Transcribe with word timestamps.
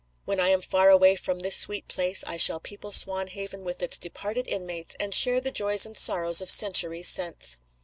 When 0.25 0.39
I 0.39 0.47
am 0.47 0.61
far 0.61 0.89
away 0.89 1.15
from 1.15 1.41
this 1.41 1.55
sweet 1.55 1.87
place 1.87 2.23
I 2.25 2.35
shall 2.35 2.59
people 2.59 2.89
Swanhaven 2.91 3.59
with 3.63 3.83
its 3.83 3.99
departed 3.99 4.47
inmates, 4.47 4.95
and 4.99 5.13
share 5.13 5.39
the 5.39 5.51
joys 5.51 5.85
and 5.85 5.95
sorrows 5.95 6.41
of 6.41 6.49
centuries 6.49 7.07
since." 7.07 7.57